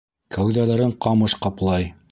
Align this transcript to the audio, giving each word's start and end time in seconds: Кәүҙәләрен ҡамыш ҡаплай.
Кәүҙәләрен 0.35 0.95
ҡамыш 1.07 1.37
ҡаплай. 1.47 1.91